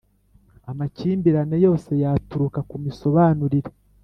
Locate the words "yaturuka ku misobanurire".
2.03-3.69